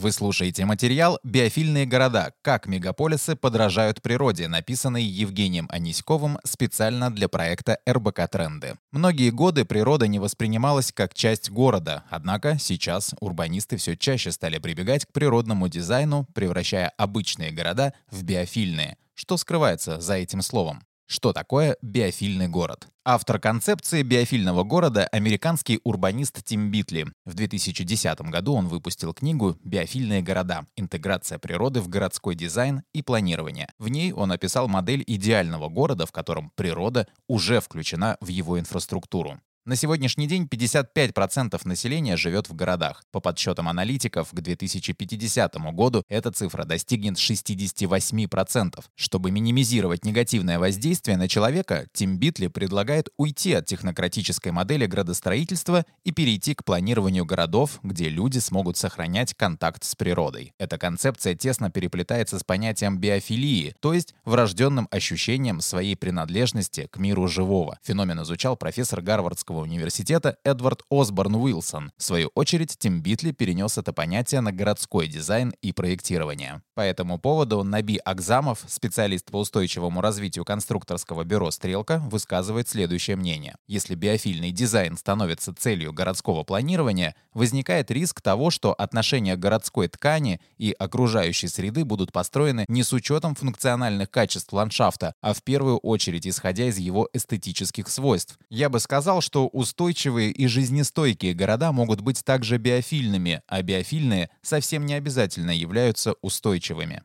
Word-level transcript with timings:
Вы 0.00 0.12
слушаете 0.12 0.64
материал 0.64 1.18
«Биофильные 1.24 1.84
города. 1.84 2.32
Как 2.40 2.66
мегаполисы 2.66 3.36
подражают 3.36 4.00
природе», 4.00 4.48
написанный 4.48 5.02
Евгением 5.02 5.68
Аниськовым 5.70 6.38
специально 6.42 7.10
для 7.10 7.28
проекта 7.28 7.80
РБК 7.86 8.26
Тренды. 8.30 8.78
Многие 8.92 9.28
годы 9.28 9.66
природа 9.66 10.08
не 10.08 10.18
воспринималась 10.18 10.90
как 10.90 11.12
часть 11.12 11.50
города, 11.50 12.04
однако 12.08 12.58
сейчас 12.58 13.14
урбанисты 13.20 13.76
все 13.76 13.94
чаще 13.94 14.32
стали 14.32 14.56
прибегать 14.56 15.04
к 15.04 15.12
природному 15.12 15.68
дизайну, 15.68 16.26
превращая 16.32 16.88
обычные 16.96 17.50
города 17.50 17.92
в 18.10 18.22
биофильные. 18.22 18.96
Что 19.12 19.36
скрывается 19.36 20.00
за 20.00 20.14
этим 20.14 20.40
словом? 20.40 20.82
Что 21.12 21.32
такое 21.32 21.76
биофильный 21.82 22.46
город? 22.46 22.86
Автор 23.04 23.40
концепции 23.40 24.04
биофильного 24.04 24.62
города– 24.62 25.08
американский 25.12 25.80
урбанист 25.82 26.44
Тим 26.44 26.70
Битли. 26.70 27.04
В 27.24 27.34
2010 27.34 28.20
году 28.30 28.54
он 28.54 28.68
выпустил 28.68 29.12
книгу 29.12 29.58
«Биофильные 29.64 30.22
города. 30.22 30.66
Интеграция 30.76 31.40
природы 31.40 31.80
в 31.80 31.88
городской 31.88 32.36
дизайн 32.36 32.84
и 32.92 33.02
планирование». 33.02 33.66
В 33.80 33.88
ней 33.88 34.12
он 34.12 34.30
описал 34.30 34.68
модель 34.68 35.02
идеального 35.04 35.68
города, 35.68 36.06
в 36.06 36.12
котором 36.12 36.52
природа 36.54 37.08
уже 37.26 37.60
включена 37.60 38.16
в 38.20 38.28
его 38.28 38.60
инфраструктуру. 38.60 39.40
На 39.66 39.76
сегодняшний 39.76 40.26
день 40.26 40.48
55% 40.50 41.60
населения 41.64 42.16
живет 42.16 42.48
в 42.48 42.54
городах. 42.54 43.02
По 43.12 43.20
подсчетам 43.20 43.68
аналитиков, 43.68 44.30
к 44.30 44.40
2050 44.40 45.54
году 45.74 46.02
эта 46.08 46.32
цифра 46.32 46.64
достигнет 46.64 47.18
68%. 47.18 48.82
Чтобы 48.94 49.30
минимизировать 49.30 50.06
негативное 50.06 50.58
воздействие 50.58 51.18
на 51.18 51.28
человека, 51.28 51.86
Тим 51.92 52.16
Битли 52.18 52.46
предлагает 52.46 53.10
уйти 53.18 53.52
от 53.52 53.66
технократической 53.66 54.50
модели 54.50 54.86
градостроительства 54.86 55.84
и 56.04 56.10
перейти 56.10 56.54
к 56.54 56.64
планированию 56.64 57.26
городов, 57.26 57.80
где 57.82 58.08
люди 58.08 58.38
смогут 58.38 58.78
сохранять 58.78 59.34
контакт 59.34 59.84
с 59.84 59.94
природой. 59.94 60.54
Эта 60.58 60.78
концепция 60.78 61.34
тесно 61.34 61.70
переплетается 61.70 62.38
с 62.38 62.44
понятием 62.44 62.96
биофилии, 62.96 63.74
то 63.80 63.92
есть 63.92 64.14
врожденным 64.24 64.88
ощущением 64.90 65.60
своей 65.60 65.96
принадлежности 65.96 66.88
к 66.90 66.96
миру 66.96 67.28
живого. 67.28 67.78
Феномен 67.82 68.22
изучал 68.22 68.56
профессор 68.56 69.02
Гарвардского 69.02 69.49
Гарвардского 69.50 69.60
университета 69.60 70.36
Эдвард 70.44 70.82
Осборн 70.90 71.34
Уилсон. 71.34 71.92
В 71.96 72.02
свою 72.02 72.30
очередь, 72.34 72.76
Тим 72.78 73.02
Битли 73.02 73.32
перенес 73.32 73.78
это 73.78 73.92
понятие 73.92 74.40
на 74.40 74.52
городской 74.52 75.08
дизайн 75.08 75.52
и 75.60 75.72
проектирование. 75.72 76.62
По 76.74 76.82
этому 76.82 77.18
поводу 77.18 77.64
Наби 77.64 77.98
Акзамов, 77.98 78.64
специалист 78.68 79.26
по 79.30 79.38
устойчивому 79.38 80.00
развитию 80.00 80.44
конструкторского 80.44 81.24
бюро 81.24 81.50
«Стрелка», 81.50 81.98
высказывает 81.98 82.68
следующее 82.68 83.16
мнение. 83.16 83.56
Если 83.66 83.94
биофильный 83.94 84.52
дизайн 84.52 84.96
становится 84.96 85.54
целью 85.54 85.92
городского 85.92 86.44
планирования, 86.44 87.14
возникает 87.34 87.90
риск 87.90 88.20
того, 88.20 88.50
что 88.50 88.72
отношения 88.72 89.36
городской 89.36 89.88
ткани 89.88 90.40
и 90.58 90.74
окружающей 90.78 91.48
среды 91.48 91.84
будут 91.84 92.12
построены 92.12 92.64
не 92.68 92.82
с 92.82 92.92
учетом 92.92 93.34
функциональных 93.34 94.10
качеств 94.10 94.52
ландшафта, 94.52 95.14
а 95.20 95.32
в 95.34 95.42
первую 95.42 95.78
очередь 95.78 96.26
исходя 96.26 96.66
из 96.66 96.78
его 96.78 97.08
эстетических 97.12 97.88
свойств. 97.88 98.38
Я 98.48 98.68
бы 98.68 98.80
сказал, 98.80 99.20
что 99.20 99.39
устойчивые 99.48 100.30
и 100.30 100.46
жизнестойкие 100.46 101.34
города 101.34 101.72
могут 101.72 102.00
быть 102.00 102.24
также 102.24 102.58
биофильными, 102.58 103.42
а 103.46 103.62
биофильные 103.62 104.30
совсем 104.42 104.86
не 104.86 104.94
обязательно 104.94 105.50
являются 105.50 106.14
устойчивыми. 106.22 107.02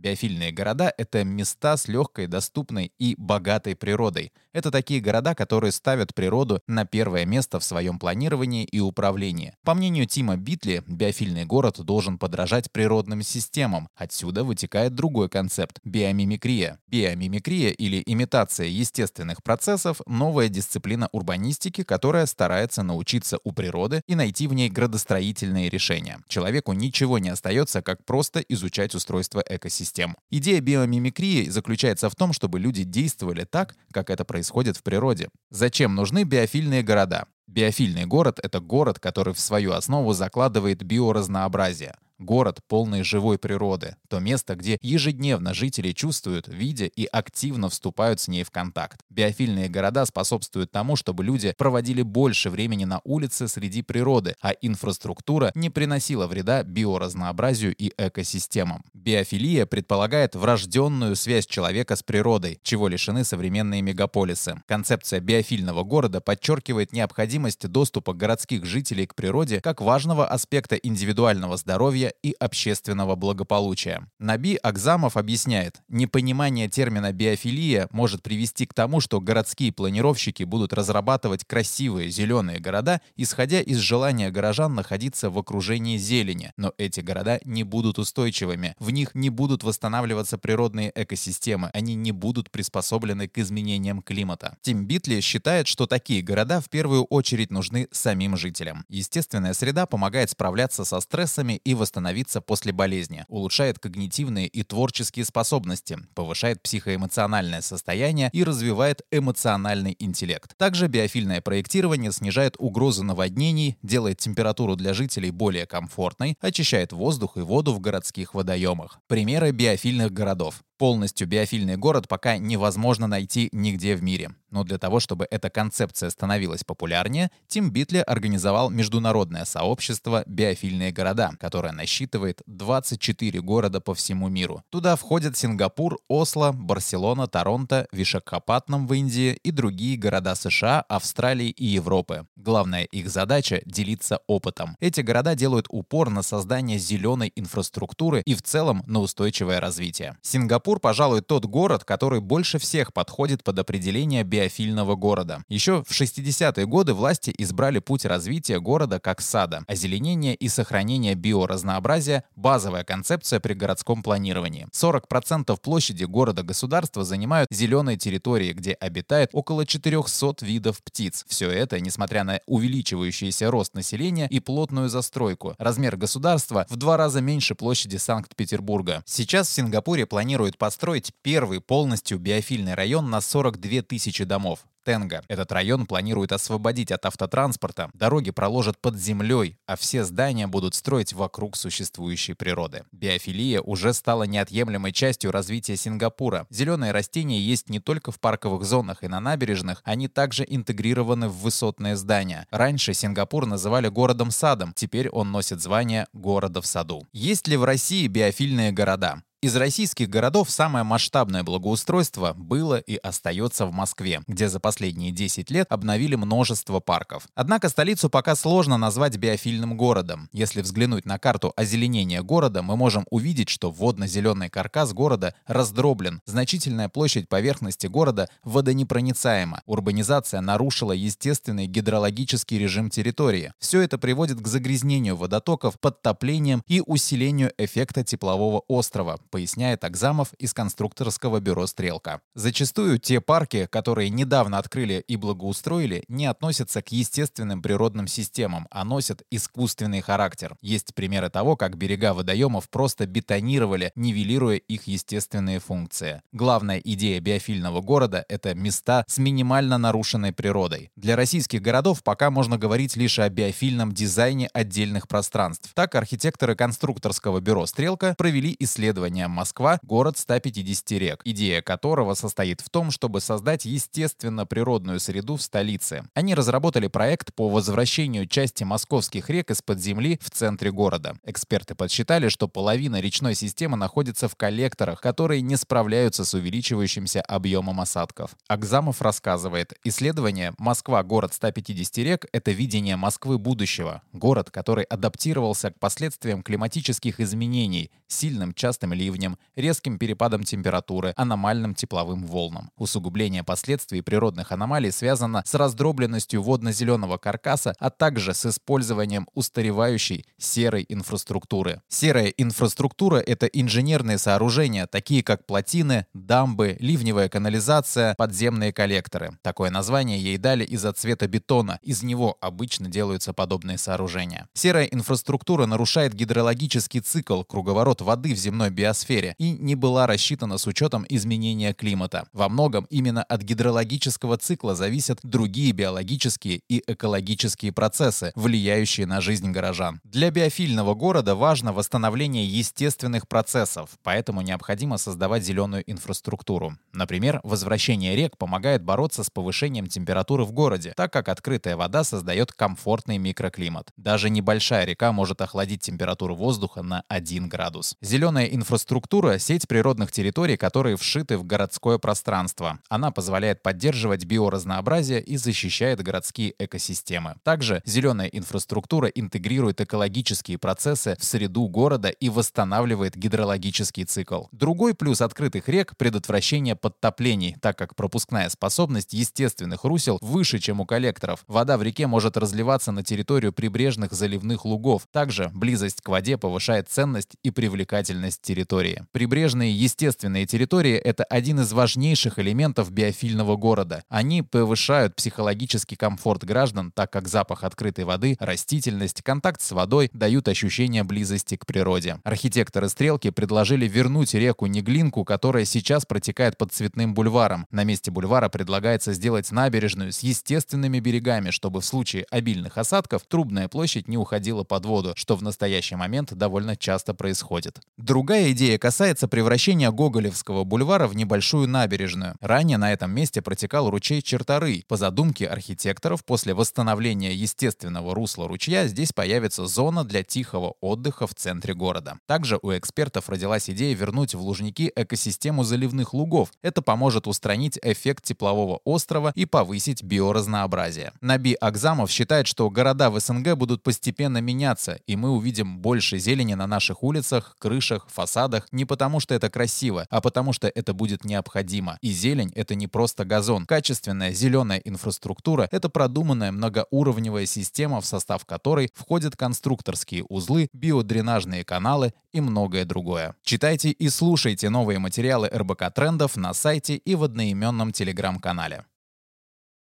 Биофильные 0.00 0.50
города— 0.50 0.94
это 0.96 1.24
места 1.24 1.76
с 1.76 1.86
легкой, 1.86 2.26
доступной 2.26 2.90
и 2.98 3.14
богатой 3.18 3.76
природой. 3.76 4.32
Это 4.54 4.70
такие 4.70 5.00
города, 5.00 5.34
которые 5.34 5.72
ставят 5.72 6.14
природу 6.14 6.62
на 6.66 6.86
первое 6.86 7.26
место 7.26 7.60
в 7.60 7.64
своем 7.64 7.98
планировании 7.98 8.64
и 8.64 8.80
управлении. 8.80 9.54
По 9.62 9.74
мнению 9.74 10.06
Тима 10.06 10.38
Битли, 10.38 10.82
биофильный 10.86 11.44
город 11.44 11.84
должен 11.84 12.18
подражать 12.18 12.72
природным 12.72 13.22
системам. 13.22 13.90
Отсюда 13.94 14.42
вытекает 14.42 14.94
другой 14.94 15.28
концепт— 15.28 15.78
биомимикрия. 15.84 16.78
Биомимикрия 16.88 17.70
или 17.70 18.02
имитация 18.06 18.68
естественных 18.68 19.42
процессов— 19.42 20.00
новая 20.06 20.48
дисциплина 20.48 21.10
урбанистики, 21.12 21.84
которая 21.84 22.24
старается 22.24 22.82
научиться 22.82 23.38
у 23.44 23.52
природы 23.52 24.00
и 24.06 24.14
найти 24.14 24.46
в 24.46 24.54
ней 24.54 24.70
градостроительные 24.70 25.68
решения. 25.68 26.20
Человеку 26.26 26.72
ничего 26.72 27.18
не 27.18 27.28
остается, 27.28 27.82
как 27.82 28.06
просто 28.06 28.40
изучать 28.40 28.94
устройство 28.94 29.44
экосистемы 29.46 29.89
систем. 29.90 30.16
Идея 30.30 30.60
биомимикрии 30.60 31.48
заключается 31.48 32.08
в 32.08 32.14
том, 32.14 32.32
чтобы 32.32 32.60
люди 32.60 32.84
действовали 32.84 33.44
так, 33.44 33.74
как 33.92 34.10
это 34.10 34.24
происходит 34.24 34.76
в 34.76 34.82
природе. 34.82 35.28
Зачем 35.50 35.94
нужны 35.94 36.22
биофильные 36.22 36.82
города? 36.82 37.26
Биофильный 37.48 38.06
город— 38.06 38.38
это 38.42 38.60
город, 38.60 39.00
который 39.00 39.34
в 39.34 39.40
свою 39.40 39.72
основу 39.72 40.12
закладывает 40.12 40.84
биоразнообразие. 40.84 41.96
Город, 42.20 42.60
полный 42.68 43.02
живой 43.02 43.38
природы. 43.38 43.96
То 44.10 44.18
место, 44.18 44.54
где 44.54 44.76
ежедневно 44.82 45.54
жители 45.54 45.92
чувствуют, 45.92 46.48
видя 46.48 46.84
и 46.84 47.06
активно 47.06 47.70
вступают 47.70 48.20
с 48.20 48.28
ней 48.28 48.44
в 48.44 48.50
контакт. 48.50 49.00
Биофильные 49.08 49.70
города 49.70 50.04
способствуют 50.04 50.70
тому, 50.70 50.96
чтобы 50.96 51.24
люди 51.24 51.54
проводили 51.56 52.02
больше 52.02 52.50
времени 52.50 52.84
на 52.84 53.00
улице 53.04 53.48
среди 53.48 53.80
природы, 53.80 54.36
а 54.42 54.50
инфраструктура 54.50 55.50
не 55.54 55.70
приносила 55.70 56.26
вреда 56.26 56.62
биоразнообразию 56.62 57.74
и 57.74 57.90
экосистемам. 57.96 58.84
Биофилия 58.92 59.64
предполагает 59.64 60.34
врожденную 60.36 61.16
связь 61.16 61.46
человека 61.46 61.96
с 61.96 62.02
природой, 62.02 62.60
чего 62.62 62.88
лишены 62.88 63.24
современные 63.24 63.80
мегаполисы. 63.80 64.62
Концепция 64.66 65.20
биофильного 65.20 65.84
города 65.84 66.20
подчеркивает 66.20 66.92
необходимость 66.92 67.66
доступа 67.66 68.12
городских 68.12 68.66
жителей 68.66 69.06
к 69.06 69.14
природе 69.14 69.62
как 69.62 69.80
важного 69.80 70.26
аспекта 70.26 70.76
индивидуального 70.76 71.56
здоровья 71.56 72.09
и 72.22 72.34
общественного 72.38 73.16
благополучия. 73.16 74.06
Наби 74.18 74.56
Акзамов 74.56 75.16
объясняет, 75.16 75.82
непонимание 75.88 76.68
термина 76.68 77.12
биофилия 77.12 77.88
может 77.90 78.22
привести 78.22 78.66
к 78.66 78.74
тому, 78.74 79.00
что 79.00 79.20
городские 79.20 79.72
планировщики 79.72 80.42
будут 80.44 80.72
разрабатывать 80.72 81.44
красивые 81.44 82.10
зеленые 82.10 82.58
города, 82.58 83.00
исходя 83.16 83.60
из 83.60 83.78
желания 83.78 84.30
горожан 84.30 84.74
находиться 84.74 85.30
в 85.30 85.38
окружении 85.38 85.96
зелени. 85.96 86.52
Но 86.56 86.72
эти 86.78 87.00
города 87.00 87.40
не 87.44 87.64
будут 87.64 87.98
устойчивыми, 87.98 88.74
в 88.78 88.90
них 88.90 89.14
не 89.14 89.30
будут 89.30 89.62
восстанавливаться 89.62 90.38
природные 90.38 90.92
экосистемы, 90.94 91.70
они 91.72 91.94
не 91.94 92.12
будут 92.12 92.50
приспособлены 92.50 93.28
к 93.28 93.38
изменениям 93.38 94.02
климата. 94.02 94.56
Тим 94.62 94.86
Битли 94.86 95.20
считает, 95.20 95.66
что 95.66 95.86
такие 95.86 96.22
города 96.22 96.60
в 96.60 96.68
первую 96.68 97.04
очередь 97.04 97.50
нужны 97.50 97.88
самим 97.90 98.36
жителям. 98.36 98.84
Естественная 98.88 99.54
среда 99.54 99.86
помогает 99.86 100.30
справляться 100.30 100.84
со 100.84 101.00
стрессами 101.00 101.60
и 101.64 101.74
восстанавливать 101.74 101.99
восстановиться 102.00 102.40
после 102.40 102.72
болезни, 102.72 103.24
улучшает 103.28 103.78
когнитивные 103.78 104.46
и 104.46 104.62
творческие 104.62 105.24
способности, 105.24 105.98
повышает 106.14 106.62
психоэмоциональное 106.62 107.60
состояние 107.60 108.30
и 108.32 108.42
развивает 108.42 109.02
эмоциональный 109.10 109.96
интеллект. 109.98 110.56
Также 110.56 110.88
биофильное 110.88 111.42
проектирование 111.42 112.10
снижает 112.10 112.56
угрозы 112.58 113.02
наводнений, 113.04 113.76
делает 113.82 114.18
температуру 114.18 114.76
для 114.76 114.94
жителей 114.94 115.30
более 115.30 115.66
комфортной, 115.66 116.36
очищает 116.40 116.92
воздух 116.92 117.36
и 117.36 117.40
воду 117.40 117.72
в 117.74 117.80
городских 117.80 118.34
водоемах. 118.34 118.98
Примеры 119.06 119.50
биофильных 119.50 120.10
городов. 120.10 120.62
Полностью 120.80 121.28
биофильный 121.28 121.76
город 121.76 122.08
пока 122.08 122.38
невозможно 122.38 123.06
найти 123.06 123.50
нигде 123.52 123.94
в 123.94 124.02
мире. 124.02 124.30
Но 124.50 124.64
для 124.64 124.78
того, 124.78 124.98
чтобы 124.98 125.26
эта 125.30 125.50
концепция 125.50 126.08
становилась 126.08 126.64
популярнее, 126.64 127.30
Тим 127.48 127.70
Битли 127.70 127.98
организовал 127.98 128.70
международное 128.70 129.44
сообщество 129.44 130.24
«Биофильные 130.26 130.90
города», 130.90 131.32
которое 131.38 131.72
насчитывает 131.74 132.40
24 132.46 133.42
города 133.42 133.82
по 133.82 133.94
всему 133.94 134.28
миру. 134.28 134.64
Туда 134.70 134.96
входят 134.96 135.36
Сингапур, 135.36 135.98
Осло, 136.08 136.52
Барселона, 136.52 137.26
Торонто, 137.26 137.86
Вишакхапатнам 137.92 138.86
в 138.86 138.94
Индии 138.94 139.38
и 139.42 139.50
другие 139.50 139.98
города 139.98 140.34
США, 140.34 140.80
Австралии 140.88 141.50
и 141.50 141.66
Европы. 141.66 142.26
Главная 142.36 142.84
их 142.84 143.10
задача— 143.10 143.60
делиться 143.66 144.20
опытом. 144.26 144.78
Эти 144.80 145.02
города 145.02 145.34
делают 145.34 145.66
упор 145.68 146.08
на 146.08 146.22
создание 146.22 146.78
зеленой 146.78 147.32
инфраструктуры 147.36 148.22
и 148.24 148.34
в 148.34 148.40
целом 148.40 148.82
на 148.86 149.00
устойчивое 149.00 149.60
развитие. 149.60 150.16
Сингапур 150.22 150.69
Сингапур, 150.70 150.78
пожалуй, 150.80 151.20
тот 151.20 151.46
город, 151.46 151.82
который 151.82 152.20
больше 152.20 152.60
всех 152.60 152.92
подходит 152.92 153.42
под 153.42 153.58
определение 153.58 154.22
биофильного 154.22 154.94
города. 154.94 155.42
Еще 155.48 155.82
в 155.82 155.90
60-е 155.90 156.64
годы 156.64 156.94
власти 156.94 157.34
избрали 157.36 157.80
путь 157.80 158.04
развития 158.04 158.60
города 158.60 159.00
как 159.00 159.20
сада. 159.20 159.64
Озеленение 159.66 160.36
и 160.36 160.48
сохранение 160.48 161.16
биоразнообразия– 161.16 162.22
базовая 162.36 162.84
концепция 162.84 163.40
при 163.40 163.54
городском 163.54 164.04
планировании. 164.04 164.68
40% 164.72 165.58
площади 165.60 166.04
города-государства 166.04 167.04
занимают 167.04 167.48
зеленые 167.50 167.96
территории, 167.96 168.52
где 168.52 168.74
обитает 168.74 169.30
около 169.32 169.66
400 169.66 170.46
видов 170.46 170.80
птиц. 170.84 171.24
Все 171.26 171.50
это, 171.50 171.80
несмотря 171.80 172.22
на 172.22 172.38
увеличивающийся 172.46 173.50
рост 173.50 173.74
населения 173.74 174.28
и 174.30 174.38
плотную 174.38 174.88
застройку. 174.88 175.56
Размер 175.58 175.96
государства 175.96 176.64
в 176.70 176.76
два 176.76 176.96
раза 176.96 177.20
меньше 177.20 177.56
площади 177.56 177.96
Санкт-Петербурга. 177.96 179.02
Сейчас 179.04 179.48
в 179.48 179.52
Сингапуре 179.52 180.06
планируют 180.06 180.59
построить 180.60 181.12
первый 181.22 181.62
полностью 181.62 182.18
биофильный 182.18 182.74
район 182.74 183.08
на 183.08 183.22
42 183.22 183.80
тысячи 183.80 184.24
домов. 184.24 184.60
Тенга. 184.84 185.22
Этот 185.28 185.52
район 185.52 185.86
планирует 185.86 186.32
освободить 186.32 186.90
от 186.90 187.04
автотранспорта, 187.06 187.90
дороги 187.94 188.30
проложат 188.30 188.78
под 188.78 188.98
землей, 188.98 189.56
а 189.66 189.76
все 189.76 190.04
здания 190.04 190.46
будут 190.46 190.74
строить 190.74 191.12
вокруг 191.12 191.56
существующей 191.56 192.34
природы. 192.34 192.84
Биофилия 192.92 193.60
уже 193.60 193.92
стала 193.94 194.24
неотъемлемой 194.24 194.92
частью 194.92 195.32
развития 195.32 195.76
Сингапура. 195.76 196.46
Зеленые 196.50 196.92
растения 196.92 197.40
есть 197.40 197.68
не 197.70 197.80
только 197.80 198.10
в 198.10 198.20
парковых 198.20 198.64
зонах 198.64 199.02
и 199.02 199.08
на 199.08 199.20
набережных, 199.20 199.80
они 199.84 200.08
также 200.08 200.44
интегрированы 200.46 201.28
в 201.28 201.38
высотные 201.38 201.96
здания. 201.96 202.46
Раньше 202.50 202.94
Сингапур 202.94 203.46
называли 203.46 203.88
городом-садом, 203.88 204.72
теперь 204.74 205.08
он 205.08 205.30
носит 205.30 205.60
звание 205.60 206.06
города 206.12 206.60
в 206.60 206.66
саду. 206.66 207.06
Есть 207.12 207.48
ли 207.48 207.56
в 207.56 207.64
России 207.64 208.06
биофильные 208.06 208.72
города? 208.72 209.22
Из 209.42 209.56
российских 209.56 210.10
городов 210.10 210.50
самое 210.50 210.84
масштабное 210.84 211.42
благоустройство 211.42 212.34
было 212.34 212.76
и 212.76 212.96
остается 212.96 213.64
в 213.64 213.72
Москве, 213.72 214.20
где 214.26 214.50
за 214.50 214.60
последние 214.60 215.12
10 215.12 215.50
лет 215.50 215.66
обновили 215.70 216.14
множество 216.14 216.78
парков. 216.80 217.26
Однако 217.34 217.70
столицу 217.70 218.10
пока 218.10 218.36
сложно 218.36 218.76
назвать 218.76 219.16
биофильным 219.16 219.78
городом. 219.78 220.28
Если 220.32 220.60
взглянуть 220.60 221.06
на 221.06 221.18
карту 221.18 221.54
озеленения 221.56 222.20
города, 222.20 222.60
мы 222.60 222.76
можем 222.76 223.06
увидеть, 223.08 223.48
что 223.48 223.70
водно-зеленый 223.70 224.50
каркас 224.50 224.92
города 224.92 225.34
раздроблен. 225.46 226.20
Значительная 226.26 226.90
площадь 226.90 227.26
поверхности 227.26 227.86
города 227.86 228.28
водонепроницаема. 228.44 229.62
Урбанизация 229.64 230.42
нарушила 230.42 230.92
естественный 230.92 231.66
гидрологический 231.66 232.58
режим 232.58 232.90
территории. 232.90 233.54
Все 233.58 233.80
это 233.80 233.96
приводит 233.96 234.38
к 234.38 234.46
загрязнению 234.46 235.16
водотоков, 235.16 235.80
подтоплениям 235.80 236.62
и 236.66 236.82
усилению 236.84 237.54
эффекта 237.56 238.04
теплового 238.04 238.64
острова, 238.68 239.18
поясняет 239.30 239.84
Акзамов 239.84 240.32
из 240.34 240.52
конструкторского 240.52 241.40
бюро 241.40 241.66
«Стрелка». 241.66 242.20
Зачастую 242.34 242.98
те 242.98 243.20
парки, 243.20 243.66
которые 243.70 244.10
недавно 244.10 244.58
открыли 244.58 245.04
и 245.06 245.16
благоустроили, 245.16 246.04
не 246.08 246.26
относятся 246.26 246.82
к 246.82 246.92
естественным 246.92 247.62
природным 247.62 248.06
системам, 248.06 248.66
а 248.70 248.84
носят 248.84 249.22
искусственный 249.30 250.00
характер. 250.00 250.56
Есть 250.60 250.94
примеры 250.94 251.30
того, 251.30 251.56
как 251.56 251.76
берега 251.76 252.14
водоемов 252.14 252.68
просто 252.68 253.06
бетонировали, 253.06 253.92
нивелируя 253.94 254.56
их 254.56 254.84
естественные 254.84 255.60
функции. 255.60 256.22
Главная 256.32 256.78
идея 256.78 257.20
биофильного 257.20 257.80
города— 257.80 258.24
это 258.28 258.54
места 258.54 259.04
с 259.06 259.18
минимально 259.18 259.78
нарушенной 259.78 260.32
природой. 260.32 260.90
Для 260.96 261.16
российских 261.16 261.62
городов 261.62 262.02
пока 262.02 262.30
можно 262.30 262.58
говорить 262.58 262.96
лишь 262.96 263.18
о 263.18 263.28
биофильном 263.28 263.92
дизайне 263.92 264.48
отдельных 264.52 265.08
пространств. 265.08 265.70
Так 265.74 265.94
архитекторы 265.94 266.54
конструкторского 266.54 267.40
бюро 267.40 267.66
«Стрелка» 267.66 268.14
провели 268.16 268.56
исследование 268.58 269.19
названия 269.20 269.28
Москва– 269.28 269.78
город 269.82 270.18
150 270.18 270.90
рек, 270.92 271.22
идея 271.24 271.62
которого 271.62 272.14
состоит 272.14 272.60
в 272.60 272.70
том, 272.70 272.90
чтобы 272.90 273.20
создать 273.20 273.64
естественно-природную 273.64 275.00
среду 275.00 275.36
в 275.36 275.42
столице. 275.42 276.04
Они 276.14 276.34
разработали 276.34 276.88
проект 276.88 277.34
по 277.34 277.48
возвращению 277.48 278.26
части 278.26 278.64
московских 278.64 279.30
рек 279.30 279.50
из-под 279.50 279.80
земли 279.80 280.18
в 280.22 280.30
центре 280.30 280.70
города. 280.70 281.16
Эксперты 281.24 281.74
подсчитали, 281.74 282.28
что 282.28 282.48
половина 282.48 283.00
речной 283.00 283.34
системы 283.34 283.76
находится 283.76 284.28
в 284.28 284.36
коллекторах, 284.36 285.00
которые 285.00 285.42
не 285.42 285.56
справляются 285.56 286.24
с 286.24 286.34
увеличивающимся 286.34 287.20
объемом 287.22 287.80
осадков. 287.80 288.30
Акзамов 288.48 289.02
рассказывает, 289.02 289.74
исследование 289.84 290.52
«Москва– 290.58 291.02
город 291.04 291.34
150 291.34 291.98
рек»— 291.98 292.26
это 292.32 292.52
видение 292.52 292.96
Москвы 292.96 293.38
будущего. 293.38 294.02
Город, 294.12 294.50
который 294.50 294.84
адаптировался 294.84 295.70
к 295.70 295.78
последствиям 295.78 296.42
климатических 296.42 297.20
изменений, 297.20 297.90
сильным 298.06 298.54
частым 298.54 298.92
ливнем 298.92 299.09
ливнем, 299.10 299.38
резким 299.56 299.98
перепадом 299.98 300.44
температуры, 300.44 301.12
аномальным 301.16 301.74
тепловым 301.74 302.26
волнам. 302.26 302.70
Усугубление 302.76 303.42
последствий 303.42 304.02
природных 304.02 304.52
аномалий 304.52 304.92
связано 304.92 305.42
с 305.44 305.54
раздробленностью 305.54 306.42
водно-зеленого 306.42 307.18
каркаса, 307.18 307.74
а 307.78 307.90
также 307.90 308.34
с 308.34 308.46
использованием 308.46 309.26
устаревающей 309.34 310.24
серой 310.38 310.86
инфраструктуры. 310.88 311.82
Серая 311.88 312.28
инфраструктура— 312.28 313.16
это 313.26 313.46
инженерные 313.46 314.18
сооружения, 314.18 314.86
такие 314.86 315.22
как 315.22 315.46
плотины, 315.46 316.06
дамбы, 316.14 316.76
ливневая 316.80 317.28
канализация, 317.28 318.14
подземные 318.16 318.72
коллекторы. 318.72 319.38
Такое 319.42 319.70
название 319.70 320.22
ей 320.22 320.38
дали 320.38 320.64
из-за 320.64 320.92
цвета 320.92 321.26
бетона, 321.26 321.78
из 321.82 322.02
него 322.02 322.36
обычно 322.40 322.88
делаются 322.88 323.32
подобные 323.32 323.78
сооружения. 323.78 324.48
Серая 324.54 324.84
инфраструктура 324.84 325.66
нарушает 325.66 326.14
гидрологический 326.14 327.00
цикл, 327.00 327.42
круговорот 327.42 328.00
воды 328.00 328.34
в 328.34 328.38
земной 328.38 328.70
биосфере, 328.70 328.99
атмосфере 329.00 329.34
и 329.38 329.52
не 329.52 329.74
была 329.74 330.06
рассчитана 330.06 330.58
с 330.58 330.66
учетом 330.66 331.06
изменения 331.08 331.72
климата. 331.72 332.26
Во 332.32 332.48
многом 332.48 332.86
именно 332.90 333.22
от 333.22 333.42
гидрологического 333.42 334.36
цикла 334.36 334.74
зависят 334.74 335.18
другие 335.22 335.72
биологические 335.72 336.60
и 336.68 336.82
экологические 336.86 337.72
процессы, 337.72 338.32
влияющие 338.34 339.06
на 339.06 339.20
жизнь 339.20 339.50
горожан. 339.50 340.00
Для 340.04 340.30
биофильного 340.30 340.94
города 340.94 341.34
важно 341.34 341.72
восстановление 341.72 342.44
естественных 342.44 343.26
процессов, 343.26 343.90
поэтому 344.02 344.42
необходимо 344.42 344.98
создавать 344.98 345.44
зеленую 345.44 345.82
инфраструктуру. 345.90 346.76
Например, 346.92 347.40
возвращение 347.42 348.16
рек 348.16 348.36
помогает 348.36 348.82
бороться 348.82 349.24
с 349.24 349.30
повышением 349.30 349.86
температуры 349.86 350.44
в 350.44 350.52
городе, 350.52 350.92
так 350.96 351.12
как 351.12 351.28
открытая 351.28 351.76
вода 351.76 352.04
создает 352.04 352.52
комфортный 352.52 353.18
микроклимат. 353.18 353.90
Даже 353.96 354.30
небольшая 354.30 354.84
река 354.84 355.12
может 355.12 355.40
охладить 355.40 355.80
температуру 355.80 356.34
воздуха 356.34 356.82
на 356.82 357.02
1 357.08 357.48
градус. 357.48 357.96
Зеленая 358.02 358.46
инфраструктура 358.46 358.89
Структура— 358.90 359.38
сеть 359.38 359.68
природных 359.68 360.10
территорий, 360.10 360.56
которые 360.56 360.96
вшиты 360.96 361.38
в 361.38 361.44
городское 361.44 361.98
пространство. 361.98 362.80
Она 362.88 363.12
позволяет 363.12 363.62
поддерживать 363.62 364.24
биоразнообразие 364.24 365.22
и 365.22 365.36
защищает 365.36 366.02
городские 366.02 366.56
экосистемы. 366.58 367.36
Также 367.44 367.82
зеленая 367.84 368.26
инфраструктура 368.26 369.06
интегрирует 369.06 369.80
экологические 369.80 370.58
процессы 370.58 371.16
в 371.20 371.24
среду 371.24 371.68
города 371.68 372.08
и 372.08 372.28
восстанавливает 372.28 373.16
гидрологический 373.16 374.02
цикл. 374.02 374.46
Другой 374.50 374.94
плюс 374.94 375.20
открытых 375.20 375.68
рек— 375.68 375.96
предотвращение 375.96 376.74
подтоплений, 376.74 377.54
так 377.62 377.78
как 377.78 377.94
пропускная 377.94 378.48
способность 378.48 379.12
естественных 379.12 379.84
русел 379.84 380.18
выше, 380.20 380.58
чем 380.58 380.80
у 380.80 380.84
коллекторов. 380.84 381.44
Вода 381.46 381.78
в 381.78 381.84
реке 381.84 382.08
может 382.08 382.36
разливаться 382.36 382.90
на 382.90 383.04
территорию 383.04 383.52
прибрежных 383.52 384.10
заливных 384.10 384.64
лугов. 384.64 385.06
Также 385.12 385.48
близость 385.54 386.02
к 386.02 386.08
воде 386.08 386.36
повышает 386.36 386.88
ценность 386.88 387.36
и 387.44 387.52
привлекательность 387.52 388.42
территории 388.42 388.79
территории. 388.80 389.06
Прибрежные 389.12 389.72
естественные 389.72 390.46
территории— 390.46 390.94
это 391.04 391.24
один 391.24 391.60
из 391.60 391.72
важнейших 391.72 392.38
элементов 392.38 392.90
биофильного 392.90 393.56
города. 393.56 394.04
Они 394.08 394.42
повышают 394.42 395.16
психологический 395.16 395.96
комфорт 395.96 396.44
граждан, 396.44 396.92
так 396.92 397.12
как 397.12 397.28
запах 397.28 397.64
открытой 397.64 398.04
воды, 398.04 398.36
растительность, 398.40 399.22
контакт 399.22 399.60
с 399.60 399.72
водой 399.72 400.10
дают 400.12 400.48
ощущение 400.48 401.04
близости 401.04 401.56
к 401.56 401.66
природе. 401.66 402.18
Архитекторы 402.24 402.88
«Стрелки» 402.88 403.30
предложили 403.30 403.86
вернуть 403.86 404.34
реку 404.34 404.66
Неглинку, 404.66 405.24
которая 405.24 405.64
сейчас 405.64 406.06
протекает 406.06 406.56
под 406.56 406.72
Цветным 406.72 407.14
бульваром. 407.14 407.66
На 407.70 407.84
месте 407.84 408.10
бульвара 408.10 408.48
предлагается 408.48 409.12
сделать 409.12 409.50
набережную 409.50 410.12
с 410.12 410.20
естественными 410.20 411.00
берегами, 411.00 411.50
чтобы 411.50 411.80
в 411.80 411.84
случае 411.84 412.24
обильных 412.30 412.78
осадков 412.78 413.22
трубная 413.28 413.68
площадь 413.68 414.08
не 414.08 414.16
уходила 414.16 414.64
под 414.64 414.86
воду, 414.86 415.12
что 415.16 415.36
в 415.36 415.42
настоящий 415.42 415.96
момент 415.96 416.32
довольно 416.32 416.76
часто 416.76 417.12
происходит. 417.12 417.80
Другая 417.98 418.52
идея 418.52 418.69
Идея 418.70 418.78
касается 418.78 419.26
превращения 419.26 419.90
Гоголевского 419.90 420.62
бульвара 420.62 421.08
в 421.08 421.16
небольшую 421.16 421.66
набережную. 421.66 422.36
Ранее 422.40 422.78
на 422.78 422.92
этом 422.92 423.10
месте 423.10 423.42
протекал 423.42 423.90
ручей 423.90 424.22
Черторы. 424.22 424.84
По 424.86 424.96
задумке 424.96 425.48
архитекторов, 425.48 426.24
после 426.24 426.54
восстановления 426.54 427.34
естественного 427.34 428.14
русла 428.14 428.46
ручья 428.46 428.86
здесь 428.86 429.12
появится 429.12 429.66
зона 429.66 430.04
для 430.04 430.22
тихого 430.22 430.74
отдыха 430.80 431.26
в 431.26 431.34
центре 431.34 431.74
города. 431.74 432.20
Также 432.26 432.60
у 432.62 432.70
экспертов 432.70 433.28
родилась 433.28 433.68
идея 433.68 433.92
вернуть 433.96 434.36
в 434.36 434.40
Лужники 434.40 434.92
экосистему 434.94 435.64
заливных 435.64 436.14
лугов. 436.14 436.52
Это 436.62 436.80
поможет 436.80 437.26
устранить 437.26 437.76
эффект 437.82 438.22
теплового 438.22 438.78
острова 438.84 439.32
и 439.34 439.46
повысить 439.46 440.04
биоразнообразие. 440.04 441.10
Наби 441.20 441.54
Акзамов 441.54 442.08
считает, 442.08 442.46
что 442.46 442.70
города 442.70 443.10
в 443.10 443.18
СНГ 443.18 443.56
будут 443.56 443.82
постепенно 443.82 444.38
меняться, 444.38 445.00
и 445.08 445.16
мы 445.16 445.30
увидим 445.30 445.80
больше 445.80 446.20
зелени 446.20 446.54
на 446.54 446.68
наших 446.68 447.02
улицах, 447.02 447.56
крышах, 447.58 448.06
фасадах, 448.08 448.49
городах 448.50 448.68
не 448.72 448.84
потому, 448.84 449.20
что 449.20 449.34
это 449.34 449.48
красиво, 449.48 450.06
а 450.10 450.20
потому, 450.20 450.52
что 450.52 450.68
это 450.68 450.92
будет 450.92 451.24
необходимо. 451.24 451.98
И 452.02 452.10
зелень— 452.10 452.52
это 452.54 452.74
не 452.74 452.86
просто 452.86 453.24
газон. 453.24 453.66
Качественная 453.66 454.32
зеленая 454.32 454.78
инфраструктура— 454.78 455.68
это 455.70 455.88
продуманная 455.88 456.52
многоуровневая 456.52 457.46
система, 457.46 458.00
в 458.00 458.06
состав 458.06 458.44
которой 458.44 458.90
входят 458.94 459.36
конструкторские 459.36 460.24
узлы, 460.28 460.68
биодренажные 460.72 461.64
каналы 461.64 462.12
и 462.32 462.40
многое 462.40 462.84
другое. 462.84 463.34
Читайте 463.42 463.90
и 463.90 464.08
слушайте 464.08 464.68
новые 464.70 464.98
материалы 464.98 465.48
РБК 465.48 465.92
Трендов 465.94 466.36
на 466.36 466.54
сайте 466.54 466.96
и 466.96 467.14
в 467.14 467.22
одноименном 467.22 467.92
телеграм-канале. 467.92 468.84